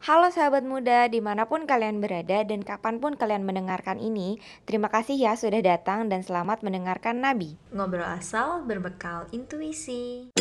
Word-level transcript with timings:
Halo 0.00 0.32
sahabat 0.32 0.64
muda, 0.64 1.12
di 1.12 1.20
mana 1.20 1.44
pun 1.44 1.68
kalian 1.68 2.00
berada 2.00 2.40
dan 2.40 2.64
kapan 2.64 3.04
pun 3.04 3.20
kalian 3.20 3.44
mendengarkan 3.44 4.00
ini, 4.00 4.40
terima 4.64 4.88
kasih 4.88 5.12
ya 5.12 5.36
sudah 5.36 5.60
datang 5.60 6.08
dan 6.08 6.24
selamat 6.24 6.64
mendengarkan 6.64 7.20
Nabi. 7.20 7.60
Ngobrol 7.68 8.08
asal 8.08 8.64
berbekal 8.64 9.28
intuisi. 9.28 10.32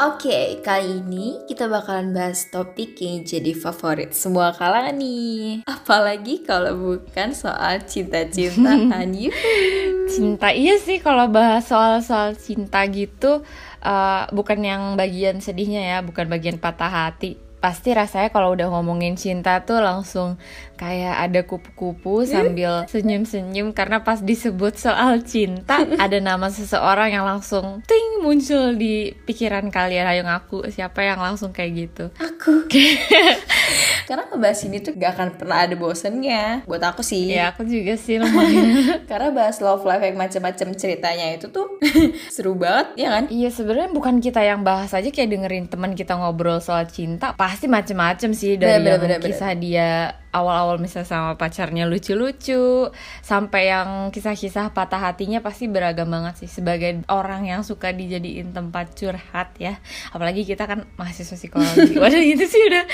Oke, 0.00 0.64
kali 0.64 1.04
ini 1.04 1.44
kita 1.44 1.68
bakalan 1.68 2.16
bahas 2.16 2.48
topik 2.48 2.96
yang 3.04 3.28
jadi 3.28 3.52
favorit 3.52 4.16
semua 4.16 4.56
kalangan 4.56 4.96
nih. 4.96 5.68
Apalagi 5.68 6.40
kalau 6.48 6.72
bukan 6.96 7.36
soal 7.36 7.84
cinta-cintaan. 7.84 9.12
Cinta 10.12 10.48
iya 10.56 10.80
sih 10.80 10.96
kalau 10.96 11.28
bahas 11.28 11.68
soal-soal 11.68 12.32
cinta 12.40 12.88
gitu 12.88 13.44
uh, 13.84 14.24
bukan 14.32 14.64
yang 14.64 14.82
bagian 14.96 15.44
sedihnya 15.44 15.84
ya 15.84 15.98
bukan 16.00 16.24
bagian 16.28 16.56
patah 16.56 16.88
hati 16.88 17.36
pasti 17.62 17.94
rasanya 17.94 18.34
kalau 18.34 18.58
udah 18.58 18.74
ngomongin 18.74 19.14
cinta 19.14 19.62
tuh 19.62 19.78
langsung 19.78 20.34
kayak 20.82 21.14
ada 21.30 21.40
kupu-kupu 21.46 22.26
sambil 22.26 22.90
senyum-senyum 22.90 23.70
karena 23.70 24.02
pas 24.02 24.18
disebut 24.18 24.74
soal 24.74 25.22
cinta 25.22 25.86
ada 26.04 26.18
nama 26.18 26.50
seseorang 26.50 27.14
yang 27.14 27.22
langsung 27.22 27.86
ting 27.86 28.18
muncul 28.18 28.74
di 28.74 29.14
pikiran 29.14 29.70
kalian 29.70 30.10
ayo 30.10 30.26
ngaku 30.26 30.66
siapa 30.74 31.06
yang 31.06 31.22
langsung 31.22 31.54
kayak 31.54 31.70
gitu 31.86 32.04
Aku. 32.18 32.66
Karena 34.08 34.26
ngebahas 34.26 34.60
ini 34.66 34.82
tuh 34.82 34.98
gak 34.98 35.14
akan 35.14 35.28
pernah 35.38 35.62
ada 35.62 35.74
bosennya. 35.78 36.66
Buat 36.66 36.82
aku 36.94 37.06
sih. 37.06 37.30
ya 37.30 37.54
aku 37.54 37.62
juga 37.64 37.94
sih 37.94 38.18
lumayan 38.20 39.06
Karena 39.06 39.30
bahas 39.30 39.62
love 39.62 39.86
life 39.86 40.02
yang 40.02 40.18
macam-macam 40.18 40.68
ceritanya 40.74 41.38
itu 41.38 41.48
tuh 41.54 41.78
seru 42.28 42.58
banget, 42.58 42.98
ya 42.98 43.08
kan? 43.14 43.24
Iya 43.30 43.48
sebenarnya 43.54 43.90
bukan 43.94 44.18
kita 44.18 44.42
yang 44.42 44.66
bahas 44.66 44.90
aja 44.92 45.08
kayak 45.08 45.30
dengerin 45.30 45.66
teman 45.70 45.94
kita 45.94 46.18
ngobrol 46.18 46.58
soal 46.58 46.84
cinta 46.90 47.32
pasti 47.38 47.70
macem-macem 47.70 48.34
sih 48.34 48.58
dari 48.58 48.82
Bener, 48.82 48.98
yang 48.98 49.02
bener, 49.06 49.18
bener, 49.22 49.28
kisah 49.30 49.52
dia 49.54 50.21
awal-awal 50.32 50.80
misalnya 50.80 51.06
sama 51.06 51.30
pacarnya 51.36 51.84
lucu-lucu 51.84 52.88
sampai 53.20 53.68
yang 53.68 54.08
kisah-kisah 54.08 54.72
patah 54.72 54.98
hatinya 54.98 55.44
pasti 55.44 55.68
beragam 55.68 56.08
banget 56.08 56.44
sih. 56.44 56.50
Sebagai 56.50 57.04
orang 57.12 57.44
yang 57.44 57.60
suka 57.60 57.92
dijadiin 57.92 58.56
tempat 58.56 58.96
curhat 58.96 59.52
ya. 59.60 59.76
Apalagi 60.10 60.48
kita 60.48 60.64
kan 60.64 60.88
mahasiswa 60.96 61.36
psikologi. 61.36 61.96
Waduh 62.02 62.24
itu 62.24 62.48
sih 62.48 62.62
udah 62.72 62.84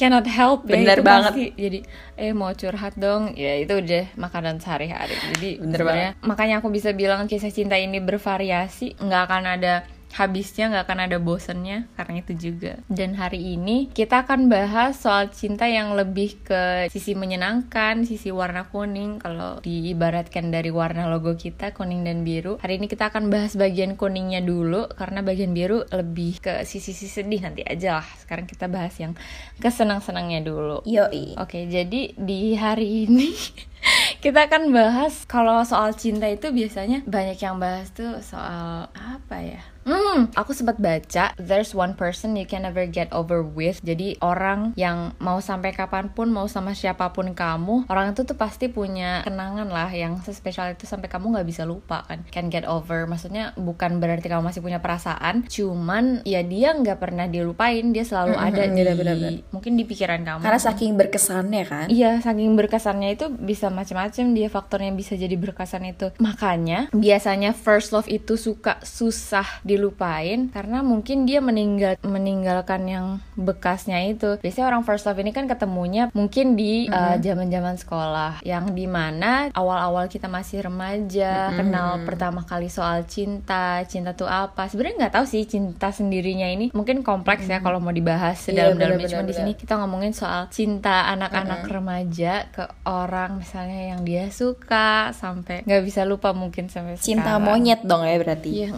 cannot 0.00 0.24
help 0.24 0.64
ya. 0.66 0.80
Bener 0.80 0.98
itu 0.98 1.04
banget. 1.04 1.32
pasti 1.36 1.44
jadi 1.54 1.78
eh 2.16 2.32
mau 2.32 2.50
curhat 2.56 2.96
dong. 2.96 3.36
Ya 3.36 3.60
itu 3.60 3.76
udah 3.76 4.04
makanan 4.16 4.64
sehari-hari. 4.64 5.14
Jadi 5.36 5.60
Bener 5.60 5.84
sebenarnya 5.84 6.10
makanya 6.24 6.64
aku 6.64 6.72
bisa 6.72 6.96
bilang 6.96 7.28
kisah 7.28 7.52
cinta 7.52 7.76
ini 7.76 8.00
bervariasi. 8.00 8.96
Nggak 8.96 9.22
akan 9.28 9.44
ada 9.60 9.74
habisnya 10.12 10.72
nggak 10.72 10.84
akan 10.88 11.00
ada 11.08 11.16
bosennya 11.22 11.86
karena 11.94 12.24
itu 12.24 12.32
juga 12.50 12.80
dan 12.88 13.14
hari 13.14 13.54
ini 13.54 13.92
kita 13.92 14.26
akan 14.26 14.48
bahas 14.50 14.98
soal 14.98 15.30
cinta 15.30 15.68
yang 15.68 15.94
lebih 15.94 16.40
ke 16.42 16.88
sisi 16.90 17.14
menyenangkan 17.14 18.02
sisi 18.08 18.32
warna 18.34 18.66
kuning 18.68 19.20
kalau 19.22 19.60
diibaratkan 19.62 20.50
dari 20.50 20.72
warna 20.72 21.06
logo 21.06 21.36
kita 21.36 21.76
kuning 21.76 22.02
dan 22.02 22.26
biru 22.26 22.58
hari 22.58 22.80
ini 22.80 22.90
kita 22.90 23.12
akan 23.12 23.28
bahas 23.28 23.54
bagian 23.54 23.94
kuningnya 23.94 24.40
dulu 24.42 24.88
karena 24.96 25.20
bagian 25.22 25.52
biru 25.52 25.84
lebih 25.92 26.40
ke 26.42 26.52
sisi-sisi 26.64 27.22
sedih 27.22 27.44
nanti 27.44 27.62
aja 27.62 28.00
lah 28.00 28.08
sekarang 28.24 28.48
kita 28.48 28.66
bahas 28.66 28.96
yang 28.98 29.12
kesenang-senangnya 29.60 30.40
dulu 30.42 30.78
Yoi. 30.88 31.36
Oke, 31.36 31.66
jadi 31.66 32.16
di 32.16 32.56
hari 32.56 33.04
ini 33.04 33.34
kita 34.24 34.48
akan 34.48 34.72
bahas 34.72 35.28
kalau 35.28 35.62
soal 35.62 35.94
cinta 35.94 36.26
itu 36.26 36.50
biasanya 36.50 37.04
banyak 37.04 37.38
yang 37.38 37.60
bahas 37.60 37.92
tuh 37.92 38.18
soal 38.24 38.88
apa 38.94 39.36
ya? 39.42 39.62
Hmm, 39.88 40.28
aku 40.36 40.52
sempat 40.52 40.76
baca 40.76 41.32
there's 41.40 41.72
one 41.72 41.96
person 41.96 42.36
you 42.36 42.44
can 42.44 42.68
never 42.68 42.84
get 42.84 43.08
over 43.08 43.40
with. 43.40 43.80
Jadi 43.80 44.20
orang 44.20 44.76
yang 44.76 45.16
mau 45.16 45.40
sampai 45.40 45.72
kapan 45.72 46.12
pun 46.12 46.28
mau 46.28 46.44
sama 46.44 46.76
siapa 46.76 47.08
pun 47.16 47.32
kamu, 47.32 47.88
orang 47.88 48.12
itu 48.12 48.28
tuh 48.28 48.36
pasti 48.36 48.68
punya 48.68 49.24
kenangan 49.24 49.64
lah 49.64 49.88
yang 49.88 50.20
sespesial 50.20 50.76
itu 50.76 50.84
sampai 50.84 51.08
kamu 51.08 51.32
nggak 51.32 51.48
bisa 51.48 51.64
lupa 51.64 52.04
kan. 52.04 52.20
Can 52.28 52.52
get 52.52 52.68
over, 52.68 53.08
maksudnya 53.08 53.56
bukan 53.56 53.96
berarti 53.96 54.28
kamu 54.28 54.44
masih 54.44 54.60
punya 54.60 54.84
perasaan, 54.84 55.48
cuman 55.48 56.20
ya 56.28 56.44
dia 56.44 56.76
nggak 56.76 57.00
pernah 57.00 57.24
dilupain, 57.24 57.88
dia 57.90 58.04
selalu 58.04 58.26
Mm, 58.28 58.44
ada 58.44 58.60
mm, 58.60 58.68
di 58.68 58.82
bener-bener. 58.84 59.32
mungkin 59.48 59.72
di 59.80 59.88
pikiran 59.88 60.20
kamu. 60.20 60.44
Karena 60.44 60.60
saking 60.60 60.92
berkesannya 61.00 61.62
kan. 61.64 61.86
Iya, 61.88 62.20
saking 62.20 62.52
berkesannya 62.60 63.16
itu 63.16 63.32
bisa 63.32 63.72
macam-macam 63.72 64.36
dia 64.36 64.48
faktornya 64.52 64.92
bisa 64.92 65.16
jadi 65.16 65.32
berkesan 65.32 65.88
itu. 65.88 66.12
Makanya 66.20 66.92
biasanya 66.92 67.56
first 67.56 67.96
love 67.96 68.04
itu 68.04 68.36
suka 68.36 68.76
susah 68.84 69.64
dilupain 69.78 70.50
karena 70.50 70.82
mungkin 70.82 71.22
dia 71.22 71.38
meninggal 71.38 71.94
meninggalkan 72.02 72.82
yang 72.84 73.06
bekasnya 73.32 74.02
itu. 74.04 74.34
Biasanya 74.42 74.66
orang 74.66 74.82
first 74.82 75.06
love 75.06 75.16
ini 75.16 75.30
kan 75.30 75.46
ketemunya 75.46 76.10
mungkin 76.10 76.58
di 76.58 76.90
uh, 76.90 77.14
zaman-zaman 77.16 77.78
sekolah 77.78 78.42
yang 78.42 78.74
di 78.74 78.84
mana 78.84 79.54
awal-awal 79.54 80.10
kita 80.10 80.26
masih 80.26 80.66
remaja, 80.66 81.54
kenal 81.54 82.02
pertama 82.02 82.42
kali 82.42 82.66
soal 82.66 83.06
cinta, 83.06 83.86
cinta 83.86 84.12
tuh 84.12 84.26
apa. 84.26 84.66
Sebenarnya 84.66 85.06
nggak 85.06 85.14
tahu 85.14 85.24
sih 85.24 85.46
cinta 85.46 85.88
sendirinya 85.88 86.50
ini 86.50 86.74
mungkin 86.74 87.00
kompleks 87.00 87.46
ya 87.46 87.62
kalau 87.62 87.78
mau 87.78 87.94
dibahas 87.94 88.34
Iya, 88.44 88.74
sedalam-dalamnya. 88.74 88.98
benar, 88.98 89.12
Cuman 89.14 89.26
di 89.26 89.34
sini 89.34 89.52
kita 89.54 89.78
ngomongin 89.78 90.10
soal 90.10 90.50
cinta 90.50 91.06
anak-anak 91.08 91.62
remaja 91.64 92.50
ke 92.50 92.64
orang 92.82 93.38
misalnya 93.38 93.94
yang 93.94 94.02
dia 94.02 94.26
suka 94.28 95.12
sampai 95.12 95.62
nggak 95.62 95.82
bisa 95.84 96.02
lupa 96.02 96.32
mungkin 96.32 96.66
sampai 96.66 96.98
Cinta 96.98 97.36
sekarang. 97.36 97.44
monyet 97.44 97.80
dong 97.84 98.02
ya 98.02 98.16
berarti. 98.16 98.50
Iya, 98.50 98.68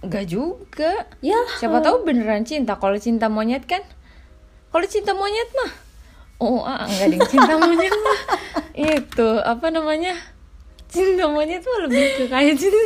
nggak 0.00 0.26
juga. 0.28 1.08
Ya, 1.20 1.36
Siapa 1.60 1.84
tahu 1.84 2.08
beneran 2.08 2.44
cinta. 2.48 2.76
Kalau 2.80 2.96
cinta 2.96 3.28
monyet 3.28 3.64
kan, 3.68 3.84
kalau 4.72 4.86
cinta 4.88 5.12
monyet 5.12 5.48
mah, 5.52 5.72
oh 6.40 6.64
ah, 6.64 6.88
enggak 6.88 7.08
ding 7.16 7.24
cinta 7.28 7.54
monyet 7.60 7.92
mah 7.92 8.20
itu 8.96 9.28
apa 9.44 9.66
namanya? 9.68 10.16
Cinta 10.88 11.28
monyet 11.28 11.62
mah 11.62 11.78
lebih 11.86 12.04
ke 12.16 12.24
kayak 12.32 12.56
cinta 12.56 12.80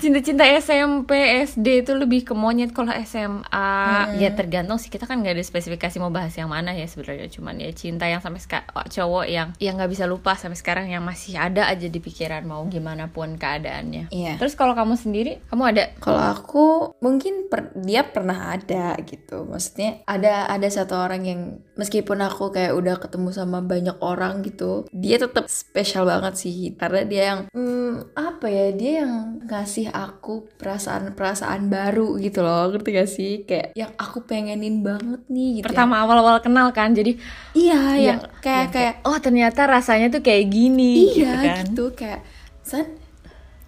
cinta-cinta 0.00 0.44
SMP, 0.46 1.42
SD 1.44 1.86
itu 1.86 1.92
lebih 1.96 2.24
ke 2.24 2.32
monyet 2.36 2.70
kalau 2.70 2.94
SMA 3.02 4.16
ya 4.20 4.30
tergantung 4.32 4.78
sih 4.78 4.92
kita 4.92 5.04
kan 5.08 5.20
nggak 5.20 5.34
ada 5.38 5.44
spesifikasi 5.44 5.96
mau 5.98 6.12
bahas 6.12 6.32
yang 6.36 6.50
mana 6.50 6.72
ya 6.76 6.86
sebenarnya 6.86 7.28
cuman 7.32 7.58
ya 7.58 7.70
cinta 7.74 8.06
yang 8.06 8.22
sampai 8.22 8.40
sekarang 8.40 8.68
cowok 8.68 9.24
yang 9.26 9.48
yang 9.58 9.74
nggak 9.76 9.90
bisa 9.90 10.04
lupa 10.06 10.38
sampai 10.38 10.58
sekarang 10.58 10.86
yang 10.92 11.02
masih 11.02 11.36
ada 11.36 11.66
aja 11.66 11.86
di 11.88 11.98
pikiran 11.98 12.44
mau 12.46 12.62
gimana 12.70 13.10
pun 13.10 13.34
keadaannya. 13.36 14.12
Iya. 14.12 14.38
Terus 14.38 14.54
kalau 14.54 14.72
kamu 14.76 14.94
sendiri, 14.94 15.42
kamu 15.50 15.62
ada 15.64 15.84
Kalau 15.98 16.22
aku 16.22 16.64
mungkin 17.02 17.50
per- 17.50 17.74
dia 17.74 18.06
pernah 18.06 18.54
ada 18.54 18.94
gitu. 19.02 19.44
Maksudnya 19.48 20.04
ada 20.04 20.46
ada 20.46 20.68
satu 20.68 20.94
orang 20.94 21.22
yang 21.24 21.40
meskipun 21.74 22.22
aku 22.22 22.54
kayak 22.54 22.74
udah 22.74 22.96
ketemu 23.00 23.30
sama 23.34 23.62
banyak 23.62 23.96
orang 24.02 24.42
gitu, 24.46 24.86
dia 24.94 25.18
tetap 25.18 25.46
spesial 25.50 26.06
banget 26.06 26.34
sih 26.38 26.74
karena 26.74 27.02
dia 27.06 27.22
yang 27.34 27.40
hmm, 27.88 28.12
apa 28.12 28.46
ya? 28.52 28.66
Dia 28.76 28.92
yang 29.04 29.40
ngasih 29.48 29.88
aku 29.88 30.52
perasaan-perasaan 30.60 31.72
baru 31.72 32.20
gitu 32.20 32.44
loh. 32.44 32.68
Ngerti 32.68 32.90
gak 32.92 33.08
sih? 33.08 33.32
Kayak 33.48 33.72
yang 33.72 33.92
aku 33.96 34.28
pengenin 34.28 34.84
banget 34.84 35.24
nih 35.26 35.60
gitu. 35.60 35.64
pertama 35.64 36.04
awal-awal 36.04 36.38
kenal 36.44 36.68
kan 36.70 36.92
jadi 36.92 37.16
Iya, 37.56 37.80
Iya, 37.96 38.04
yang 38.04 38.20
kayak 38.44 38.58
yang 38.60 38.70
kayak 38.72 38.94
oh 39.08 39.18
ternyata 39.18 39.60
rasanya 39.64 40.06
tuh 40.12 40.20
kayak 40.20 40.44
gini 40.52 41.16
gitu 41.16 41.24
iya 41.24 41.34
kan 41.42 41.64
gitu 41.64 41.84
kayak 41.96 42.20
san 42.62 42.86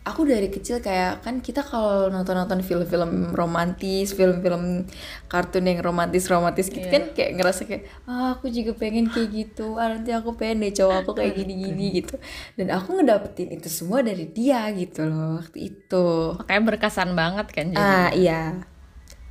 aku 0.01 0.25
dari 0.25 0.49
kecil 0.49 0.81
kayak 0.81 1.21
kan 1.21 1.45
kita 1.45 1.61
kalau 1.61 2.09
nonton-nonton 2.09 2.65
film-film 2.65 3.37
romantis 3.37 4.17
film-film 4.17 4.89
kartun 5.29 5.69
yang 5.69 5.85
romantis-romantis 5.85 6.73
gitu 6.73 6.89
Iya. 6.89 6.93
kan 6.93 7.03
kayak 7.13 7.31
ngerasa 7.37 7.61
kayak 7.69 7.83
ah 8.09 8.33
aku 8.33 8.49
juga 8.49 8.73
pengen 8.73 9.13
kayak 9.13 9.29
gitu. 9.29 9.77
Ah 9.77 9.93
nanti 9.93 10.11
aku 10.17 10.35
pengen 10.41 10.65
deh 10.65 10.73
cowok 10.73 10.97
aku 11.05 11.11
kayak 11.21 11.37
gini-gini 11.37 12.01
gitu. 12.01 12.17
Dan 12.57 12.73
aku 12.73 12.97
ngedapetin 12.97 13.53
itu 13.53 13.69
semua 13.69 14.01
dari 14.01 14.25
dia 14.25 14.65
gitu 14.73 15.05
loh 15.05 15.45
waktu 15.45 15.59
itu. 15.69 16.07
Makanya 16.41 16.63
berkesan 16.65 17.11
banget 17.13 17.47
kan 17.53 17.67
jadi 17.69 17.85
ah 17.85 18.11
iya. 18.17 18.43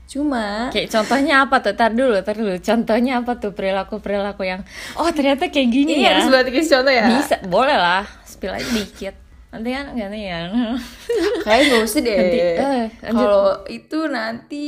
Cuma 0.05 0.69
kayak 0.69 0.89
contohnya 0.93 1.49
apa 1.49 1.65
tuh? 1.65 1.73
Tar 1.73 1.97
dulu 1.97 2.13
tar 2.21 2.37
dulu. 2.37 2.53
Contohnya 2.61 3.25
apa 3.25 3.41
tuh 3.41 3.57
perilaku 3.57 3.97
perilaku 4.01 4.45
yang 4.45 4.61
oh 5.01 5.09
ternyata 5.09 5.49
kayak 5.49 5.69
gini 5.73 5.97
ini 5.97 6.05
ya. 6.05 6.21
harus 6.21 6.29
buat 6.29 6.45
contoh 6.45 6.93
ya. 6.93 7.05
Bisa 7.09 7.35
boleh 7.49 7.77
lah. 7.77 8.05
Spill 8.25 8.53
aja 8.53 8.69
dikit 8.69 9.28
nanti 9.49 9.69
kan 9.73 9.85
gantian 9.97 10.77
kayak 11.45 11.61
gak 11.67 11.81
usah 11.81 11.99
deh. 11.99 12.17
Nanti, 12.17 12.39
eh, 12.39 12.85
kalau 13.09 13.65
itu 13.65 13.99
nanti 14.05 14.63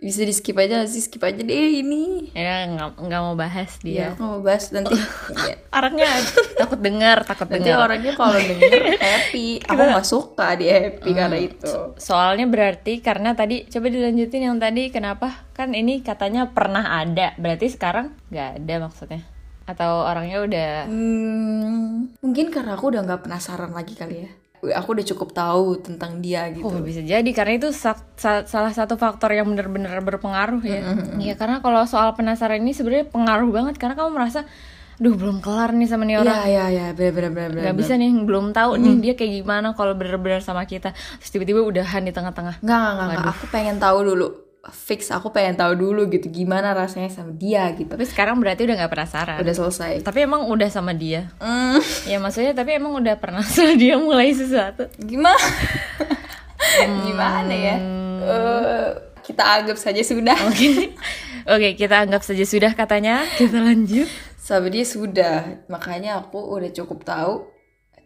bisa 0.00 0.24
di 0.24 0.32
skip 0.32 0.56
aja 0.56 0.86
sih? 0.88 1.04
Skip 1.04 1.20
aja 1.20 1.42
deh 1.42 1.84
ini. 1.84 2.32
Ya 2.32 2.64
nggak 2.70 3.02
nggak 3.04 3.20
mau 3.20 3.36
bahas 3.36 3.76
dia. 3.84 4.16
Aku 4.16 4.22
mau 4.24 4.40
bahas. 4.40 4.70
Nanti. 4.72 4.94
Iya. 5.30 5.56
orangnya 5.70 6.08
takut 6.58 6.80
dengar 6.82 7.22
takut 7.22 7.46
Nanti 7.48 7.68
dengar. 7.68 7.86
orangnya 7.88 8.12
kalau 8.14 8.36
denger 8.38 8.82
happy. 9.02 9.60
Aku 9.66 9.80
nggak 9.80 10.06
suka 10.08 10.46
dia 10.56 10.72
happy 10.88 11.10
karena 11.10 11.38
itu. 11.40 11.72
Soalnya 11.98 12.46
berarti 12.48 13.00
karena 13.00 13.34
tadi 13.34 13.66
coba 13.66 13.86
dilanjutin 13.90 14.42
yang 14.46 14.56
tadi 14.62 14.88
kenapa? 14.88 15.48
Kan 15.52 15.74
ini 15.74 16.00
katanya 16.00 16.48
pernah 16.48 17.00
ada 17.00 17.34
berarti 17.36 17.68
sekarang 17.68 18.14
nggak 18.32 18.48
ada 18.62 18.74
maksudnya 18.86 19.22
atau 19.70 20.02
orangnya 20.02 20.38
udah 20.40 20.70
Hmm, 20.86 22.10
mungkin 22.18 22.48
karena 22.48 22.74
aku 22.74 22.90
udah 22.90 23.02
nggak 23.02 23.22
penasaran 23.24 23.70
lagi 23.70 23.94
kali 23.94 24.16
ya. 24.20 24.30
Aku 24.76 24.92
udah 24.92 25.06
cukup 25.06 25.32
tahu 25.32 25.80
tentang 25.80 26.20
dia 26.20 26.44
gitu. 26.50 26.62
Oh 26.62 26.78
bisa 26.78 27.00
jadi 27.00 27.24
karena 27.30 27.56
itu 27.56 27.72
sa- 27.72 27.96
sa- 28.14 28.44
salah 28.44 28.68
satu 28.70 28.94
faktor 28.94 29.32
yang 29.32 29.48
benar-benar 29.48 29.96
berpengaruh 30.00 30.60
ya. 30.60 30.84
Iya 31.16 31.34
karena 31.34 31.58
kalau 31.58 31.80
soal 31.84 32.12
penasaran 32.12 32.60
ini 32.60 32.70
sebenarnya 32.70 33.08
pengaruh 33.08 33.48
banget 33.48 33.80
karena 33.80 33.96
kamu 33.96 34.12
merasa, 34.12 34.44
duh 34.96 35.16
belum 35.16 35.40
kelar 35.40 35.72
nih 35.72 35.88
sama 35.88 36.04
nih 36.04 36.20
orang. 36.20 36.36
Iya 36.36 36.44
iya 36.44 36.64
iya 36.68 36.86
benar 36.92 37.32
benar 37.32 37.50
benar. 37.50 37.64
Gak 37.66 37.76
bisa 37.78 37.92
nih 37.96 38.12
belum 38.12 38.52
tahu 38.52 38.70
nih 38.76 38.94
dia 39.00 39.12
kayak 39.16 39.32
gimana 39.40 39.72
kalau 39.72 39.96
benar-benar 39.96 40.44
sama 40.44 40.62
kita. 40.64 40.92
Terus 40.92 41.30
tiba-tiba 41.30 41.64
udahan 41.64 42.04
di 42.04 42.12
tengah-tengah. 42.12 42.60
Nggak 42.60 42.76
nggak 42.76 42.92
nggak. 42.92 43.08
nggak. 43.16 43.32
Aku 43.32 43.44
pengen 43.48 43.76
tahu 43.80 43.98
dulu. 44.04 44.28
Fix 44.60 45.08
aku 45.08 45.32
pengen 45.32 45.56
tahu 45.56 45.72
dulu 45.72 46.12
gitu 46.12 46.28
gimana 46.28 46.76
rasanya 46.76 47.08
sama 47.08 47.32
dia 47.32 47.72
gitu. 47.72 47.88
Tapi 47.96 48.04
sekarang 48.04 48.36
berarti 48.36 48.68
udah 48.68 48.76
nggak 48.76 48.92
penasaran. 48.92 49.36
Udah 49.40 49.54
selesai. 49.56 50.04
Tapi 50.04 50.18
emang 50.20 50.44
udah 50.46 50.68
sama 50.68 50.92
dia. 50.92 51.32
Hmm, 51.40 51.80
Ya 52.04 52.20
maksudnya 52.20 52.52
tapi 52.52 52.76
emang 52.76 52.92
udah 52.92 53.16
pernah 53.16 53.40
sama 53.56 53.72
dia 53.72 53.96
mulai 53.96 54.36
sesuatu. 54.36 54.84
gimana? 55.00 55.40
gimana 57.08 57.54
ya? 57.54 57.76
Eh, 58.20 58.88
kita 59.24 59.42
anggap 59.64 59.80
saja 59.80 60.02
sudah. 60.04 60.36
Oke. 60.52 60.92
Oke, 61.48 61.68
kita 61.72 62.04
anggap 62.04 62.20
saja 62.20 62.44
sudah 62.44 62.72
katanya. 62.76 63.24
Kita 63.40 63.64
lanjut. 63.64 64.06
Sama 64.36 64.68
dia 64.68 64.84
sudah. 64.84 65.64
Makanya 65.72 66.20
aku 66.20 66.36
udah 66.36 66.68
cukup 66.68 67.04
tahu. 67.04 67.48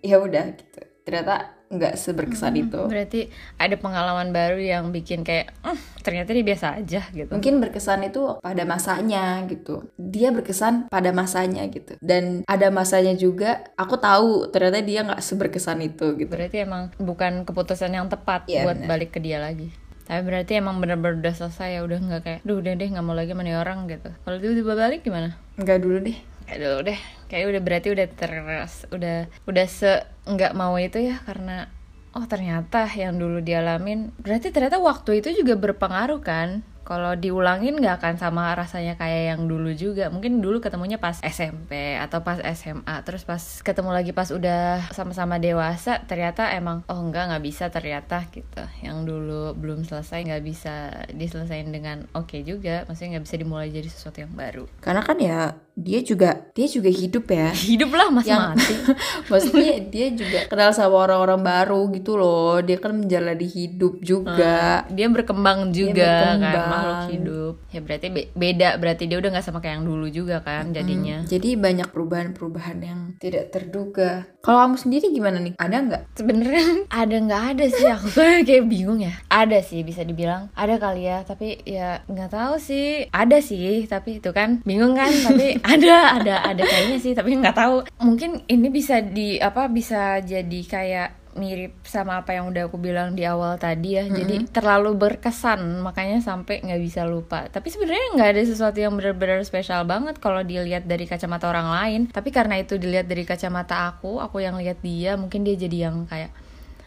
Ya 0.04 0.22
udah 0.22 0.54
gitu. 0.54 0.80
Ternyata 1.02 1.53
nggak 1.68 1.96
seberkesan 1.96 2.54
itu. 2.56 2.80
Berarti 2.86 3.32
ada 3.56 3.74
pengalaman 3.74 4.30
baru 4.30 4.56
yang 4.56 4.90
bikin 4.90 5.22
kayak 5.22 5.50
"Hmm, 5.60 5.74
ternyata 6.00 6.30
dia 6.30 6.44
biasa 6.44 6.66
aja 6.78 7.02
gitu. 7.10 7.32
Mungkin 7.32 7.58
berkesan 7.58 8.04
itu 8.04 8.36
pada 8.38 8.62
masanya 8.62 9.42
gitu. 9.44 9.88
Dia 9.96 10.30
berkesan 10.30 10.86
pada 10.88 11.10
masanya 11.10 11.64
gitu. 11.66 11.96
Dan 11.98 12.44
ada 12.44 12.68
masanya 12.68 13.14
juga 13.14 13.64
aku 13.74 13.96
tahu 13.96 14.48
ternyata 14.48 14.80
dia 14.80 15.02
nggak 15.02 15.18
seberkesan 15.18 15.82
itu 15.82 16.14
gitu. 16.14 16.30
Berarti 16.30 16.62
emang 16.62 16.92
bukan 16.96 17.42
keputusan 17.42 17.90
yang 17.90 18.06
tepat 18.06 18.46
Iya, 18.46 18.64
buat 18.64 18.78
benar. 18.84 18.88
balik 18.94 19.10
ke 19.12 19.20
dia 19.20 19.40
lagi. 19.40 19.72
Tapi 20.04 20.20
berarti 20.20 20.60
emang 20.60 20.78
bener-bener 20.78 21.16
udah 21.18 21.32
selesai 21.34 21.74
ya 21.74 21.80
udah 21.80 21.96
nggak 21.96 22.22
kayak, 22.22 22.40
duh 22.44 22.60
udah 22.60 22.76
deh 22.76 22.88
nggak 22.92 23.02
mau 23.02 23.16
lagi 23.16 23.32
sama 23.32 23.40
nih 23.40 23.56
orang 23.56 23.88
gitu. 23.88 24.12
Kalau 24.20 24.36
tiba-tiba 24.36 24.72
balik 24.76 25.00
gimana? 25.00 25.32
Enggak 25.56 25.80
dulu 25.80 25.96
deh. 26.04 26.18
Kayak 26.44 26.60
dulu 26.60 26.78
deh, 26.84 26.98
kayak 27.32 27.46
udah 27.48 27.60
berarti 27.64 27.88
udah 27.88 28.06
teras, 28.12 28.74
udah 28.92 29.16
udah 29.48 29.64
se 29.64 30.04
nggak 30.24 30.56
mau 30.56 30.76
itu 30.80 30.98
ya 31.00 31.20
karena 31.24 31.68
oh 32.14 32.24
ternyata 32.30 32.86
yang 32.94 33.18
dulu 33.18 33.42
dialamin 33.42 34.14
berarti 34.22 34.54
ternyata 34.54 34.78
waktu 34.78 35.20
itu 35.20 35.44
juga 35.44 35.58
berpengaruh 35.58 36.22
kan? 36.22 36.62
Kalau 36.84 37.16
diulangin 37.16 37.80
nggak 37.80 37.96
akan 37.96 38.14
sama 38.20 38.52
rasanya 38.52 39.00
kayak 39.00 39.32
yang 39.32 39.48
dulu 39.48 39.72
juga. 39.72 40.12
Mungkin 40.12 40.44
dulu 40.44 40.60
ketemunya 40.60 41.00
pas 41.00 41.16
SMP 41.24 41.96
atau 41.96 42.20
pas 42.20 42.36
SMA 42.52 43.00
terus 43.08 43.24
pas 43.24 43.40
ketemu 43.40 43.88
lagi 43.88 44.12
pas 44.12 44.28
udah 44.28 44.92
sama-sama 44.92 45.40
dewasa 45.40 46.04
ternyata 46.04 46.52
emang 46.52 46.84
oh 46.92 47.00
enggak 47.00 47.32
nggak 47.32 47.44
bisa 47.44 47.72
ternyata 47.72 48.28
gitu. 48.28 48.60
Yang 48.84 48.98
dulu 49.08 49.56
belum 49.56 49.88
selesai 49.88 50.28
nggak 50.28 50.44
bisa 50.44 51.08
diselesain 51.16 51.72
dengan 51.72 52.04
oke 52.12 52.44
juga. 52.44 52.84
Maksudnya 52.84 53.16
nggak 53.16 53.24
bisa 53.32 53.36
dimulai 53.40 53.72
jadi 53.72 53.88
sesuatu 53.88 54.20
yang 54.20 54.36
baru. 54.36 54.68
Karena 54.84 55.00
kan 55.00 55.16
ya 55.16 55.56
dia 55.76 55.98
juga 56.00 56.46
dia 56.50 56.66
juga 56.66 56.86
hidup 56.86 57.26
ya. 57.26 57.50
hidup 57.66 57.90
lah 57.90 58.08
masih 58.08 58.30
Yang- 58.30 58.46
mati 58.48 58.74
Maksudnya 59.30 59.74
dia 59.84 60.06
juga 60.10 60.38
kenal 60.46 60.70
sama 60.70 60.96
orang-orang 61.00 61.40
baru 61.40 61.90
gitu 61.90 62.14
loh. 62.14 62.58
Dia 62.58 62.78
kan 62.78 62.94
menjalani 62.94 63.42
hidup 63.44 63.98
juga. 64.00 64.86
dia 64.86 65.06
berkembang 65.06 65.70
juga 65.70 66.04
kan 66.04 66.38
berkembang. 66.38 66.68
makhluk 66.68 67.00
hidup 67.10 67.54
ya 67.68 67.80
berarti 67.80 68.06
be- 68.08 68.30
beda 68.32 68.68
berarti 68.76 69.04
dia 69.04 69.16
udah 69.16 69.30
nggak 69.30 69.44
sama 69.44 69.58
kayak 69.58 69.74
yang 69.74 69.84
dulu 69.84 70.06
juga 70.08 70.36
kan 70.40 70.70
jadinya 70.70 71.16
Hmm, 71.16 71.26
Jadi 71.26 71.54
banyak 71.54 71.88
perubahan-perubahan 71.88 72.78
yang 72.78 73.00
tidak 73.16 73.50
terduga. 73.50 74.24
Kalau 74.40 74.62
kamu 74.62 74.76
sendiri 74.76 75.06
gimana 75.08 75.38
nih? 75.38 75.54
Ada 75.56 75.76
nggak? 75.80 76.02
sebenarnya 76.14 76.62
ada 77.02 77.16
nggak 77.16 77.42
ada 77.50 77.64
sih 77.66 77.86
aku 77.86 78.08
kayak 78.42 78.64
bingung 78.64 79.00
ya 79.00 79.14
ada 79.26 79.58
sih 79.58 79.80
bisa 79.80 80.02
dibilang 80.02 80.48
ada 80.52 80.76
kali 80.76 81.04
ya 81.04 81.22
tapi 81.22 81.58
ya 81.62 82.02
nggak 82.04 82.30
tahu 82.30 82.54
sih 82.56 83.08
ada 83.08 83.38
sih 83.40 83.84
tapi 83.84 84.18
itu 84.18 84.30
kan 84.30 84.62
bingung 84.62 84.94
kan 84.94 85.10
tapi 85.24 85.58
ada 85.64 86.20
ada 86.20 86.34
ada 86.44 86.62
kayaknya 86.62 86.98
sih 87.00 87.16
tapi 87.16 87.40
nggak 87.40 87.56
tahu. 87.56 87.76
Mungkin 88.04 88.44
ini 88.46 88.68
bisa 88.68 89.00
di 89.00 89.40
apa 89.40 89.66
bisa 89.72 90.20
jadi 90.20 90.60
kayak 90.68 91.24
mirip 91.34 91.82
sama 91.82 92.22
apa 92.22 92.30
yang 92.38 92.46
udah 92.50 92.70
aku 92.70 92.78
bilang 92.78 93.18
di 93.18 93.26
awal 93.26 93.58
tadi 93.58 93.98
ya. 93.98 94.06
Jadi 94.06 94.46
terlalu 94.54 94.94
berkesan 94.94 95.82
makanya 95.82 96.22
sampai 96.22 96.62
nggak 96.62 96.82
bisa 96.82 97.02
lupa. 97.08 97.50
Tapi 97.50 97.68
sebenarnya 97.72 98.14
nggak 98.14 98.30
ada 98.38 98.42
sesuatu 98.46 98.78
yang 98.78 98.94
benar-benar 98.94 99.42
spesial 99.42 99.82
banget 99.82 100.22
kalau 100.22 100.46
dilihat 100.46 100.86
dari 100.86 101.04
kacamata 101.10 101.50
orang 101.50 101.68
lain. 101.68 102.00
Tapi 102.12 102.30
karena 102.30 102.62
itu 102.62 102.78
dilihat 102.78 103.10
dari 103.10 103.26
kacamata 103.26 103.90
aku 103.90 104.22
aku 104.22 104.40
yang 104.44 104.56
lihat 104.58 104.78
dia 104.80 105.18
mungkin 105.18 105.42
dia 105.42 105.58
jadi 105.58 105.90
yang 105.90 106.06
kayak 106.06 106.30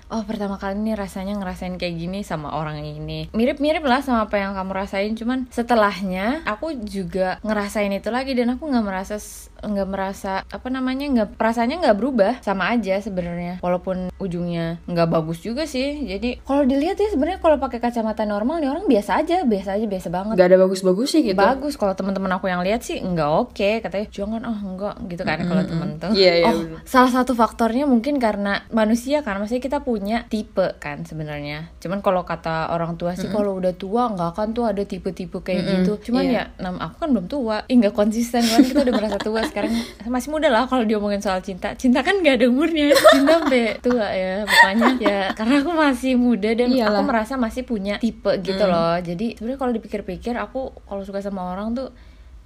oh 0.08 0.24
pertama 0.24 0.56
kali 0.56 0.80
nih 0.80 0.96
rasanya 0.96 1.36
ngerasain 1.36 1.76
kayak 1.76 1.96
gini 2.00 2.20
sama 2.24 2.56
orang 2.56 2.80
ini. 2.80 3.28
Mirip-mirip 3.36 3.84
lah 3.84 4.00
sama 4.00 4.28
apa 4.28 4.40
yang 4.40 4.56
kamu 4.56 4.72
rasain 4.72 5.14
cuman 5.20 5.48
setelahnya 5.52 6.48
aku 6.48 6.80
juga 6.80 7.44
ngerasain 7.44 7.92
itu 7.92 8.08
lagi 8.08 8.32
dan 8.32 8.56
aku 8.56 8.72
nggak 8.72 8.86
merasa 8.86 9.20
nggak 9.58 9.90
merasa 9.90 10.46
apa 10.48 10.68
namanya 10.70 11.10
nggak 11.10 11.30
perasaannya 11.36 11.78
nggak 11.84 11.98
berubah. 11.98 12.34
Sama 12.40 12.72
aja 12.72 13.00
sebenarnya 13.04 13.60
walaupun 13.60 14.08
ujungnya 14.22 14.80
nggak 14.88 15.10
bagus 15.12 15.44
juga 15.44 15.68
sih. 15.68 16.08
Jadi 16.08 16.40
kalau 16.48 16.64
dilihat 16.64 16.96
ya 16.96 17.12
sebenarnya 17.12 17.44
kalau 17.44 17.60
pakai 17.60 17.84
kacamata 17.84 18.24
normal 18.24 18.64
nih 18.64 18.72
orang 18.72 18.88
biasa 18.88 19.20
aja 19.20 19.44
biasa 19.44 19.76
aja 19.76 19.86
biasa 19.86 20.08
banget. 20.08 20.36
Gak 20.40 20.50
ada 20.56 20.60
bagus-bagus 20.64 21.08
sih 21.12 21.22
gitu. 21.26 21.36
bagus 21.38 21.76
kalau 21.76 21.94
teman-teman 21.98 22.32
aku 22.40 22.48
yang 22.48 22.64
lihat 22.64 22.80
sih 22.80 23.04
nggak 23.04 23.30
oke. 23.44 23.70
Katanya 23.84 24.08
jangan 24.08 24.42
ah 24.48 24.60
enggak 24.64 24.96
gitu 25.12 25.24
kan 25.28 25.38
kalau 25.44 25.64
temen 25.68 25.90
tuh. 26.00 26.12
Iya, 26.16 26.34
iya, 26.40 26.48
oh 26.48 26.56
bener. 26.56 26.80
salah 26.88 27.12
satu 27.12 27.36
faktornya 27.36 27.84
mungkin 27.84 28.22
karena 28.22 28.64
manusia 28.72 29.20
kan 29.26 29.42
maksudnya 29.42 29.60
kita 29.60 29.84
punya 29.84 29.97
tipe 30.30 30.68
kan 30.78 31.04
sebenarnya. 31.04 31.72
Cuman 31.80 32.00
kalau 32.02 32.26
kata 32.26 32.72
orang 32.74 32.98
tua 32.98 33.16
sih 33.18 33.30
kalau 33.30 33.58
udah 33.58 33.74
tua 33.76 34.12
nggak 34.14 34.30
akan 34.36 34.48
tuh 34.54 34.66
ada 34.70 34.84
tipe-tipe 34.84 35.40
kayak 35.42 35.64
gitu. 35.64 36.12
Cuman 36.12 36.24
iya. 36.28 36.52
ya 36.58 36.64
nam 36.64 36.78
aku 36.78 37.06
kan 37.06 37.10
belum 37.14 37.28
tua. 37.32 37.64
Ih, 37.70 37.78
nggak 37.80 37.96
konsisten 37.96 38.42
kan 38.46 38.62
kita 38.64 38.86
udah 38.86 38.94
merasa 38.94 39.18
tua 39.18 39.42
sekarang. 39.46 39.72
Masih 40.08 40.30
muda 40.34 40.48
lah 40.50 40.66
kalau 40.66 40.84
diomongin 40.84 41.22
soal 41.22 41.40
cinta. 41.46 41.74
Cinta 41.78 42.02
kan 42.02 42.20
nggak 42.22 42.42
ada 42.42 42.46
umurnya. 42.50 42.94
Cinta 42.94 43.42
sampai 43.42 43.78
tua 43.80 44.08
ya 44.12 44.44
pokoknya. 44.44 44.88
Ya 44.98 45.20
karena 45.38 45.62
aku 45.62 45.72
masih 45.78 46.14
muda 46.18 46.50
dan 46.58 46.74
Iyalah. 46.74 47.00
aku 47.00 47.02
merasa 47.06 47.34
masih 47.38 47.62
punya 47.64 48.02
tipe 48.02 48.34
gitu 48.42 48.64
loh. 48.66 48.98
Jadi 49.00 49.38
sebenarnya 49.38 49.60
kalau 49.60 49.72
dipikir-pikir 49.76 50.34
aku 50.40 50.74
kalau 50.90 51.02
suka 51.06 51.22
sama 51.22 51.54
orang 51.54 51.78
tuh 51.78 51.94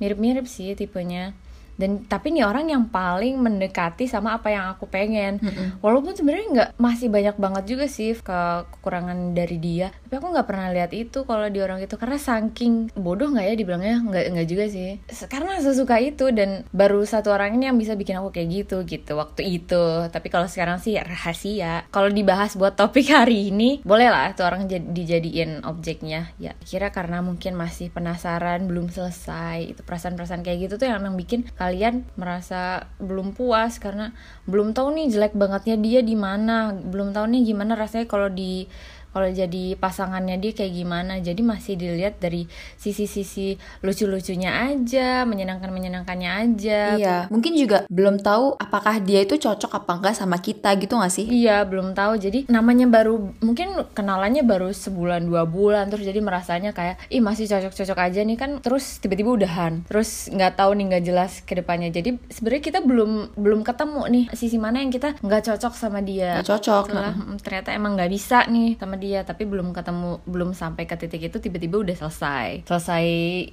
mirip-mirip 0.02 0.50
sih 0.50 0.74
tipenya 0.74 1.38
dan 1.82 2.06
tapi 2.06 2.30
nih 2.30 2.46
orang 2.46 2.70
yang 2.70 2.86
paling 2.94 3.42
mendekati 3.42 4.06
sama 4.06 4.38
apa 4.38 4.54
yang 4.54 4.70
aku 4.70 4.86
pengen. 4.86 5.42
Walaupun 5.82 6.14
sebenarnya 6.14 6.48
nggak 6.54 6.70
masih 6.78 7.10
banyak 7.10 7.36
banget 7.42 7.64
juga 7.66 7.86
sih 7.90 8.14
ke 8.14 8.40
kekurangan 8.78 9.34
dari 9.34 9.58
dia. 9.58 9.90
Tapi 9.90 10.22
aku 10.22 10.28
nggak 10.30 10.46
pernah 10.48 10.70
lihat 10.70 10.94
itu 10.94 11.26
kalau 11.26 11.50
di 11.50 11.58
orang 11.58 11.82
itu. 11.82 11.98
Karena 11.98 12.22
saking 12.22 12.94
bodoh 12.94 13.34
nggak 13.34 13.46
ya 13.50 13.54
dibilangnya? 13.58 13.98
Nggak 14.06 14.24
nggak 14.38 14.48
juga 14.48 14.66
sih. 14.70 15.02
Karena 15.26 15.58
sesuka 15.58 15.98
itu 15.98 16.30
dan 16.30 16.70
baru 16.70 17.02
satu 17.02 17.34
orang 17.34 17.58
ini 17.58 17.74
yang 17.74 17.82
bisa 17.82 17.98
bikin 17.98 18.22
aku 18.22 18.30
kayak 18.30 18.50
gitu 18.54 18.86
gitu. 18.86 19.18
Waktu 19.18 19.42
itu. 19.50 20.06
Tapi 20.14 20.28
kalau 20.30 20.46
sekarang 20.46 20.78
sih 20.78 21.02
rahasia. 21.02 21.90
Kalau 21.90 22.14
dibahas 22.14 22.54
buat 22.54 22.78
topik 22.78 23.10
hari 23.10 23.50
ini 23.50 23.82
boleh 23.82 24.14
lah 24.14 24.38
itu 24.38 24.46
orang 24.46 24.70
jad- 24.70 24.94
dijadiin 24.94 25.66
objeknya. 25.66 26.30
Ya 26.38 26.54
kira 26.62 26.94
karena 26.94 27.26
mungkin 27.26 27.58
masih 27.58 27.90
penasaran 27.90 28.70
belum 28.70 28.94
selesai. 28.94 29.74
Itu 29.74 29.82
perasaan-perasaan 29.82 30.46
kayak 30.46 30.70
gitu 30.70 30.74
tuh 30.78 30.86
yang 30.86 31.02
emang 31.02 31.18
bikin 31.18 31.48
kalian 31.56 31.71
merasa 32.20 32.92
belum 33.00 33.36
puas 33.36 33.80
karena 33.80 34.12
belum 34.48 34.76
tahu 34.76 34.92
nih 34.96 35.08
jelek 35.12 35.34
bangetnya 35.36 35.78
dia 35.80 36.00
di 36.04 36.16
mana 36.20 36.76
belum 36.76 37.16
tahu 37.16 37.26
nih 37.32 37.42
gimana 37.52 37.80
rasanya 37.80 38.08
kalau 38.08 38.28
di 38.28 38.68
kalau 39.12 39.28
jadi 39.28 39.76
pasangannya 39.76 40.40
dia 40.40 40.56
kayak 40.56 40.72
gimana? 40.72 41.20
Jadi 41.20 41.44
masih 41.44 41.76
dilihat 41.76 42.24
dari 42.24 42.48
sisi-sisi 42.80 43.60
lucu-lucunya 43.84 44.72
aja 44.72 45.28
menyenangkan-menyenangkannya 45.28 46.32
aja. 46.32 46.82
Iya, 46.96 47.18
mungkin 47.28 47.60
juga 47.60 47.84
belum 47.92 48.24
tahu 48.24 48.56
apakah 48.56 49.04
dia 49.04 49.28
itu 49.28 49.36
cocok 49.36 49.84
apa 49.84 49.92
enggak 50.00 50.16
sama 50.16 50.40
kita 50.40 50.72
gitu 50.80 50.96
gak 50.96 51.12
sih? 51.12 51.28
Iya 51.28 51.68
belum 51.68 51.92
tahu. 51.92 52.16
Jadi 52.16 52.48
namanya 52.48 52.88
baru 52.88 53.36
mungkin 53.44 53.76
kenalannya 53.92 54.48
baru 54.48 54.72
sebulan 54.72 55.28
dua 55.28 55.44
bulan. 55.44 55.92
Terus 55.92 56.08
jadi 56.08 56.24
merasanya 56.24 56.72
kayak 56.72 57.04
ih 57.12 57.20
masih 57.20 57.52
cocok-cocok 57.52 57.98
aja 58.00 58.24
nih. 58.24 58.38
Kan 58.40 58.64
terus 58.64 59.04
tiba-tiba 59.04 59.36
udahan. 59.36 59.84
Terus 59.92 60.32
nggak 60.32 60.56
tahu 60.56 60.72
nih 60.80 60.86
nggak 60.96 61.04
jelas 61.04 61.32
ke 61.44 61.60
depannya. 61.60 61.92
Jadi 61.92 62.16
sebenarnya 62.32 62.64
kita 62.64 62.80
belum 62.80 63.36
belum 63.36 63.68
ketemu 63.68 64.02
nih 64.08 64.26
sisi 64.38 64.56
mana 64.56 64.80
yang 64.80 64.94
kita 64.94 65.20
nggak 65.20 65.44
cocok 65.52 65.74
sama 65.76 66.00
dia. 66.00 66.40
Gak 66.40 66.48
cocok. 66.48 66.84
setelah 66.88 67.12
mm, 67.12 67.38
ternyata 67.44 67.70
emang 67.76 67.92
nggak 68.00 68.12
bisa 68.12 68.46
nih 68.48 68.78
sama 68.78 69.01
dia 69.02 69.26
tapi 69.26 69.50
belum 69.50 69.74
ketemu 69.74 70.22
belum 70.30 70.54
sampai 70.54 70.86
ke 70.86 70.94
titik 70.94 71.34
itu 71.34 71.42
tiba-tiba 71.42 71.82
udah 71.82 71.98
selesai. 71.98 72.70
Selesai. 72.70 73.06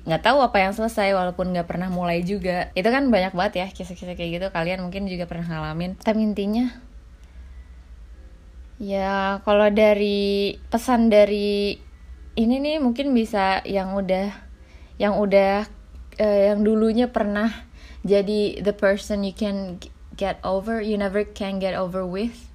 Nggak 0.04 0.22
tahu 0.22 0.38
apa 0.44 0.60
yang 0.60 0.76
selesai 0.76 1.16
walaupun 1.16 1.56
nggak 1.56 1.64
pernah 1.64 1.88
mulai 1.88 2.20
juga. 2.20 2.68
Itu 2.76 2.92
kan 2.92 3.08
banyak 3.08 3.32
banget 3.32 3.54
ya 3.64 3.66
kisah-kisah 3.72 4.14
kayak 4.14 4.30
gitu. 4.36 4.46
Kalian 4.52 4.84
mungkin 4.84 5.08
juga 5.08 5.24
pernah 5.24 5.48
ngalamin. 5.48 5.96
Tapi 5.96 6.20
intinya 6.20 6.68
ya 8.78 9.42
kalau 9.42 9.66
dari 9.74 10.54
pesan 10.70 11.10
dari 11.10 11.74
ini 12.38 12.54
nih 12.62 12.78
mungkin 12.78 13.10
bisa 13.10 13.58
yang 13.66 13.98
udah 13.98 14.30
yang 15.02 15.18
udah 15.18 15.66
eh, 16.22 16.54
yang 16.54 16.62
dulunya 16.62 17.10
pernah 17.10 17.50
jadi 18.06 18.62
the 18.62 18.70
person 18.70 19.26
you 19.26 19.34
can 19.34 19.82
get 20.14 20.38
over 20.46 20.78
you 20.78 20.94
never 20.94 21.26
can 21.26 21.58
get 21.58 21.74
over 21.74 22.06
with 22.06 22.47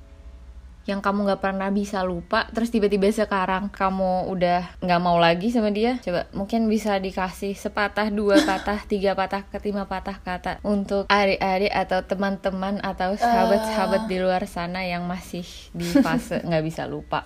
yang 0.83 0.99
kamu 0.99 1.23
nggak 1.23 1.41
pernah 1.43 1.71
bisa 1.71 2.03
lupa 2.03 2.47
terus 2.51 2.67
tiba-tiba 2.67 3.07
sekarang 3.07 3.71
kamu 3.71 4.27
udah 4.27 4.83
nggak 4.83 5.01
mau 5.01 5.15
lagi 5.15 5.47
sama 5.47 5.71
dia 5.71 5.95
coba 6.03 6.27
mungkin 6.35 6.67
bisa 6.67 6.99
dikasih 6.99 7.55
sepatah 7.55 8.11
dua 8.11 8.43
patah 8.49 8.83
tiga 8.83 9.15
patah 9.15 9.47
kelima 9.47 9.87
patah 9.87 10.19
kata 10.19 10.59
untuk 10.67 11.07
adik-adik 11.07 11.71
atau 11.71 11.99
teman-teman 12.03 12.83
atau 12.83 13.15
sahabat-sahabat 13.15 14.11
di 14.11 14.17
luar 14.19 14.43
sana 14.43 14.83
yang 14.83 15.07
masih 15.07 15.47
di 15.71 15.87
fase 16.03 16.43
nggak 16.47 16.63
bisa 16.65 16.83
lupa 16.83 17.23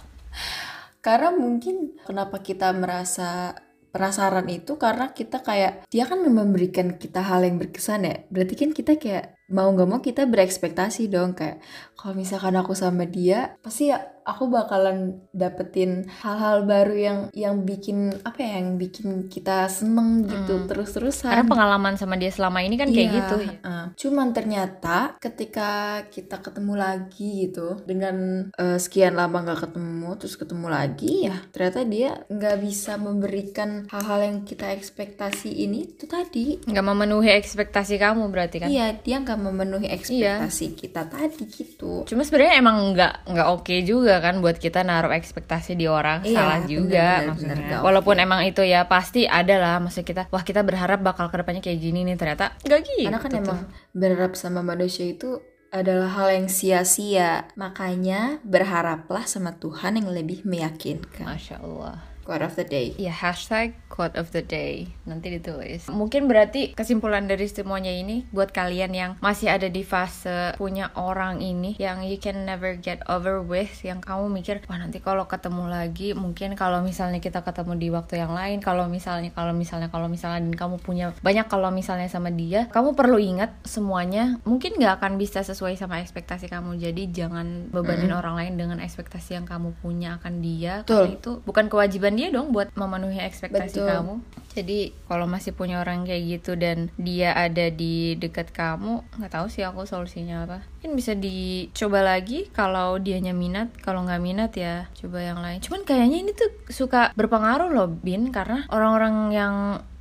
Karena 1.02 1.32
mungkin 1.32 1.96
kenapa 2.04 2.44
kita 2.44 2.76
merasa 2.76 3.56
penasaran 3.96 4.46
itu 4.52 4.76
karena 4.76 5.16
kita 5.16 5.40
kayak 5.40 5.88
dia 5.88 6.04
kan 6.06 6.20
memberikan 6.20 7.00
kita 7.00 7.24
hal 7.24 7.48
yang 7.48 7.58
berkesan 7.58 8.06
ya. 8.06 8.16
Berarti 8.28 8.54
kan 8.60 8.72
kita 8.76 9.00
kayak 9.00 9.37
mau 9.48 9.72
nggak 9.72 9.88
mau 9.88 10.00
kita 10.04 10.28
berekspektasi 10.28 11.08
dong 11.08 11.32
kayak 11.32 11.64
kalau 11.96 12.14
misalkan 12.20 12.56
aku 12.60 12.76
sama 12.76 13.08
dia 13.08 13.56
pasti 13.64 13.92
ya 13.96 14.04
aku 14.28 14.52
bakalan 14.52 15.24
dapetin 15.32 16.04
hal-hal 16.20 16.68
baru 16.68 16.94
yang 16.94 17.20
yang 17.32 17.56
bikin 17.64 18.12
apa 18.22 18.44
ya 18.44 18.60
yang 18.60 18.76
bikin 18.76 19.32
kita 19.32 19.72
seneng 19.72 20.28
gitu 20.28 20.68
terus-terusan. 20.68 21.32
karena 21.32 21.48
pengalaman 21.48 21.96
sama 21.96 22.20
dia 22.20 22.28
selama 22.28 22.60
ini 22.60 22.76
kan 22.76 22.92
kayak 22.92 23.08
Iya, 23.08 23.18
gitu 23.24 23.36
heeh. 23.40 23.84
Cuman 23.96 24.36
ternyata 24.36 25.16
ketika 25.18 25.70
kita 26.12 26.44
ketemu 26.44 26.74
lagi 26.76 27.48
gitu 27.48 27.80
dengan 27.88 28.50
eh, 28.52 28.76
sekian 28.76 29.16
lama 29.16 29.48
nggak 29.48 29.64
ketemu, 29.64 30.10
terus 30.20 30.36
ketemu 30.36 30.68
lagi 30.68 31.32
ya 31.32 31.38
ternyata 31.50 31.80
dia 31.88 32.10
nggak 32.28 32.58
bisa 32.60 33.00
memberikan 33.00 33.88
hal-hal 33.88 34.20
yang 34.22 34.38
kita 34.44 34.76
ekspektasi 34.76 35.50
ini 35.56 35.88
itu 35.88 36.04
tadi. 36.04 36.60
nggak 36.60 36.84
memenuhi 36.86 37.32
ekspektasi 37.32 37.96
kamu 37.96 38.28
berarti 38.28 38.58
kan 38.60 38.68
Iya, 38.68 39.00
dia 39.00 39.24
nggak 39.24 39.40
memenuhi 39.40 39.88
ekspektasi 39.88 40.76
kita 40.76 41.08
tadi 41.08 41.48
gitu. 41.48 42.04
Cuma 42.04 42.28
sebenarnya 42.28 42.60
emang 42.60 42.92
nggak 42.92 43.14
nggak 43.30 43.48
oke 43.48 43.76
juga 43.82 44.17
kan 44.20 44.40
buat 44.40 44.58
kita 44.58 44.82
naruh 44.82 45.14
ekspektasi 45.14 45.74
di 45.74 45.86
orang 45.86 46.22
Iya, 46.22 46.38
salah 46.38 46.60
juga 46.66 47.08
bener, 47.22 47.28
maksudnya. 47.32 47.56
bener, 47.56 47.84
Walaupun 47.84 48.16
emang 48.18 48.42
itu 48.44 48.62
ya 48.62 48.86
pasti 48.86 49.26
ada 49.26 49.56
lah 49.58 49.76
maksud 49.80 50.04
kita 50.04 50.28
wah 50.30 50.44
kita 50.44 50.62
berharap 50.62 51.00
bakal 51.02 51.28
ke 51.28 51.36
depannya 51.38 51.62
kayak 51.62 51.80
gini 51.80 52.04
nih 52.04 52.16
ternyata 52.16 52.54
nggak 52.62 52.80
gitu. 52.84 53.08
Karena 53.10 53.20
kan 53.22 53.32
tuh. 53.32 53.42
emang 53.42 53.60
berharap 53.94 54.34
sama 54.34 54.62
manusia 54.62 55.06
itu 55.08 55.40
adalah 55.68 56.08
hal 56.16 56.32
yang 56.32 56.48
sia-sia. 56.48 57.52
Makanya 57.60 58.40
berharaplah 58.44 59.28
sama 59.28 59.60
Tuhan 59.60 60.00
yang 60.00 60.10
lebih 60.10 60.48
meyakinkan. 60.48 61.28
Masya 61.28 61.60
Allah. 61.60 62.00
Quote 62.28 62.44
of 62.44 62.60
the 62.60 62.68
day. 62.68 62.92
Ya 63.00 63.16
hashtag 63.16 63.72
quote 63.88 64.20
of 64.20 64.36
the 64.36 64.44
day 64.44 64.92
nanti 65.08 65.32
ditulis. 65.32 65.88
Mungkin 65.88 66.28
berarti 66.28 66.76
kesimpulan 66.76 67.24
dari 67.24 67.48
semuanya 67.48 67.96
ini 67.96 68.28
buat 68.36 68.52
kalian 68.52 68.92
yang 68.92 69.12
masih 69.24 69.48
ada 69.48 69.72
di 69.72 69.88
fase 69.88 70.52
punya 70.60 70.92
orang 71.00 71.40
ini 71.40 71.80
yang 71.80 72.04
you 72.04 72.20
can 72.20 72.44
never 72.44 72.76
get 72.76 73.00
over 73.08 73.40
with, 73.40 73.72
yang 73.88 74.04
kamu 74.04 74.28
mikir 74.28 74.60
wah 74.68 74.76
nanti 74.76 75.00
kalau 75.00 75.24
ketemu 75.32 75.72
lagi 75.72 76.12
mungkin 76.12 76.60
kalau 76.60 76.84
misalnya 76.84 77.24
kita 77.24 77.48
ketemu 77.48 77.80
di 77.80 77.88
waktu 77.96 78.20
yang 78.20 78.36
lain, 78.36 78.60
kalau 78.60 78.92
misalnya 78.92 79.32
kalau 79.32 79.56
misalnya 79.56 79.88
kalau 79.88 80.12
misalnya 80.12 80.44
dan 80.44 80.52
kamu 80.60 80.84
punya 80.84 81.16
banyak 81.24 81.48
kalau 81.48 81.72
misalnya 81.72 82.12
sama 82.12 82.28
dia, 82.28 82.68
kamu 82.68 82.92
perlu 82.92 83.24
ingat 83.24 83.56
semuanya 83.64 84.36
mungkin 84.44 84.76
nggak 84.76 85.00
akan 85.00 85.16
bisa 85.16 85.48
sesuai 85.48 85.80
sama 85.80 86.04
ekspektasi 86.04 86.52
kamu. 86.52 86.76
Jadi 86.76 87.08
jangan 87.08 87.72
bebanin 87.72 88.12
orang 88.12 88.36
lain 88.36 88.60
dengan 88.60 88.84
ekspektasi 88.84 89.40
yang 89.40 89.48
kamu 89.48 89.72
punya 89.80 90.20
akan 90.20 90.44
dia 90.44 90.84
Betul. 90.84 91.08
karena 91.08 91.16
itu 91.16 91.32
bukan 91.48 91.66
kewajiban 91.72 92.17
dia 92.18 92.34
dong 92.34 92.50
buat 92.50 92.74
memenuhi 92.74 93.22
ekspektasi 93.22 93.78
Betul. 93.78 93.88
kamu. 93.88 94.16
Jadi 94.58 94.90
kalau 95.06 95.30
masih 95.30 95.54
punya 95.54 95.78
orang 95.78 96.02
kayak 96.02 96.42
gitu 96.42 96.58
dan 96.58 96.90
dia 96.98 97.38
ada 97.38 97.70
di 97.70 98.18
dekat 98.18 98.50
kamu, 98.50 99.06
nggak 99.22 99.30
tahu 99.30 99.54
sih 99.54 99.62
aku 99.62 99.86
solusinya 99.86 100.50
apa. 100.50 100.66
Mungkin 100.82 100.98
bisa 100.98 101.14
dicoba 101.14 102.02
lagi 102.02 102.50
kalau 102.50 102.98
dianya 102.98 103.38
minat, 103.38 103.70
kalau 103.86 104.02
nggak 104.10 104.18
minat 104.18 104.52
ya 104.58 104.90
coba 104.98 105.22
yang 105.22 105.46
lain. 105.46 105.62
Cuman 105.62 105.86
kayaknya 105.86 106.18
ini 106.26 106.32
tuh 106.34 106.50
suka 106.74 107.14
berpengaruh 107.14 107.70
loh 107.70 107.86
Bin 107.86 108.34
karena 108.34 108.66
orang-orang 108.74 109.16
yang 109.30 109.54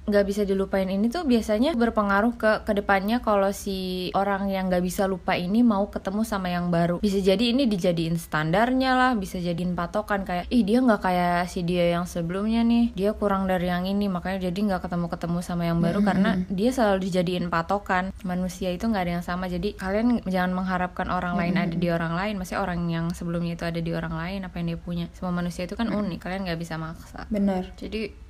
nggak 0.06 0.24
bisa 0.26 0.42
dilupain 0.46 0.86
ini 0.86 1.10
tuh 1.10 1.26
biasanya 1.26 1.74
berpengaruh 1.74 2.38
ke 2.38 2.52
ke 2.62 2.72
depannya 2.78 3.18
kalau 3.18 3.50
si 3.50 4.08
orang 4.14 4.46
yang 4.46 4.70
nggak 4.70 4.82
bisa 4.86 5.10
lupa 5.10 5.34
ini 5.34 5.66
mau 5.66 5.90
ketemu 5.90 6.22
sama 6.22 6.48
yang 6.48 6.70
baru. 6.70 7.02
Bisa 7.02 7.18
jadi 7.18 7.50
ini 7.50 7.66
dijadiin 7.66 8.14
standarnya 8.14 8.94
lah 8.94 9.12
bisa 9.18 9.42
jadiin 9.42 9.74
patokan 9.74 10.22
kayak 10.22 10.46
ih 10.48 10.62
dia 10.62 10.78
nggak 10.78 11.02
kayak 11.02 11.50
si 11.50 11.66
dia 11.66 11.90
yang 11.90 12.06
sebelumnya 12.06 12.62
nih. 12.62 12.94
Dia 12.94 13.10
kurang 13.18 13.50
dari 13.50 13.66
yang 13.66 13.82
ini 13.82 14.06
makanya 14.06 14.46
jadi 14.46 14.58
nggak 14.72 14.86
ketemu 14.86 15.06
ketemu 15.10 15.38
sama 15.42 15.62
yang 15.66 15.82
baru 15.82 16.00
karena 16.06 16.38
dia 16.46 16.70
selalu 16.70 17.10
dijadiin 17.10 17.50
patokan. 17.50 18.14
Manusia 18.22 18.70
itu 18.70 18.86
nggak 18.86 19.02
ada 19.02 19.12
yang 19.20 19.26
sama. 19.26 19.50
Jadi 19.50 19.74
kalian 19.74 20.22
jangan 20.24 20.54
mengharapkan 20.54 21.10
orang 21.10 21.34
lain 21.34 21.58
ada 21.58 21.74
di 21.74 21.88
orang 21.90 22.14
lain 22.14 22.38
maksudnya 22.38 22.62
orang 22.62 22.80
yang 22.86 23.06
sebelumnya 23.10 23.58
itu 23.58 23.66
ada 23.66 23.80
di 23.82 23.90
orang 23.90 24.14
lain 24.14 24.46
apa 24.46 24.54
yang 24.62 24.66
dia 24.70 24.78
punya. 24.78 25.06
Semua 25.18 25.34
manusia 25.34 25.66
itu 25.66 25.74
kan 25.74 25.90
unik 25.90 26.18
kalian 26.22 26.46
nggak 26.46 26.60
bisa 26.62 26.78
maksa. 26.78 27.26
Benar. 27.26 27.74
jadi 27.74 28.25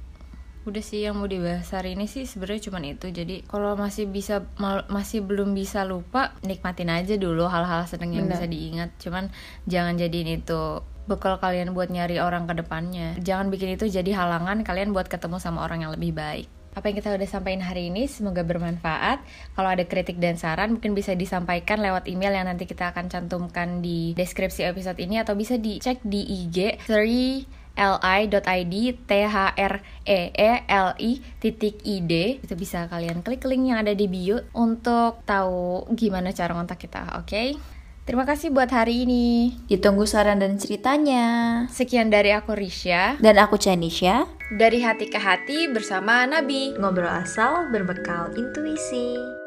udah 0.67 0.83
sih 0.83 1.07
yang 1.07 1.15
mau 1.15 1.31
dibahas 1.31 1.71
hari 1.71 1.95
ini 1.95 2.11
sih 2.11 2.27
sebenarnya 2.27 2.67
cuman 2.67 2.83
itu 2.91 3.07
jadi 3.15 3.47
kalau 3.47 3.79
masih 3.79 4.11
bisa 4.11 4.43
mal- 4.59 4.83
masih 4.91 5.23
belum 5.23 5.55
bisa 5.55 5.87
lupa 5.87 6.35
nikmatin 6.43 6.91
aja 6.91 7.15
dulu 7.15 7.47
hal-hal 7.47 7.87
seneng 7.87 8.19
yang 8.19 8.27
Benar. 8.27 8.43
bisa 8.43 8.47
diingat 8.51 8.91
cuman 8.99 9.31
jangan 9.71 9.95
jadiin 9.95 10.43
itu 10.43 10.83
bekal 11.07 11.39
kalian 11.39 11.71
buat 11.71 11.87
nyari 11.87 12.19
orang 12.19 12.51
ke 12.51 12.59
depannya 12.59 13.15
jangan 13.23 13.47
bikin 13.47 13.79
itu 13.79 13.87
jadi 13.87 14.11
halangan 14.19 14.67
kalian 14.67 14.91
buat 14.91 15.07
ketemu 15.07 15.39
sama 15.39 15.63
orang 15.63 15.87
yang 15.87 15.95
lebih 15.95 16.11
baik 16.11 16.51
apa 16.77 16.93
yang 16.93 17.01
kita 17.01 17.17
udah 17.17 17.25
sampaikan 17.25 17.65
hari 17.65 17.89
ini 17.89 18.05
semoga 18.05 18.45
bermanfaat. 18.45 19.25
Kalau 19.57 19.65
ada 19.73 19.81
kritik 19.89 20.21
dan 20.21 20.37
saran 20.37 20.77
mungkin 20.77 20.93
bisa 20.93 21.17
disampaikan 21.17 21.81
lewat 21.81 22.05
email 22.05 22.37
yang 22.37 22.45
nanti 22.45 22.69
kita 22.69 22.93
akan 22.93 23.09
cantumkan 23.09 23.81
di 23.81 24.13
deskripsi 24.13 24.69
episode 24.69 25.01
ini 25.01 25.17
atau 25.17 25.33
bisa 25.33 25.57
dicek 25.57 26.05
di 26.05 26.21
IG 26.21 26.85
3li.id 26.85 27.66
t 27.77 29.13
h 29.23 29.37
r 29.55 29.75
e 30.09 30.21
e 30.33 30.51
l 30.67 30.89
i 30.99 31.21
titik 31.39 31.85
id 31.85 32.41
itu 32.43 32.55
bisa 32.57 32.89
kalian 32.89 33.21
klik 33.21 33.45
link 33.45 33.69
yang 33.69 33.79
ada 33.85 33.93
di 33.93 34.09
bio 34.09 34.41
untuk 34.57 35.23
tahu 35.29 35.87
gimana 35.93 36.33
cara 36.33 36.57
kontak 36.57 36.81
kita 36.81 37.21
oke 37.21 37.61
terima 38.09 38.25
kasih 38.25 38.51
buat 38.51 38.73
hari 38.73 39.05
ini 39.05 39.55
Ditunggu 39.69 40.09
saran 40.09 40.41
dan 40.41 40.57
ceritanya. 40.57 41.25
sekian 41.69 42.09
dari 42.09 42.33
aku 42.33 42.57
Risha 42.57 43.21
Dan 43.21 43.37
aku 43.37 43.61
Chanisha. 43.61 44.25
dari 44.57 44.81
hati 44.81 45.07
ke 45.13 45.21
hati 45.21 45.69
bersama 45.69 46.25
Nabi 46.25 46.75
Ngobrol 46.81 47.13
asal 47.13 47.69
berbekal 47.69 48.33
intuisi. 48.35 49.46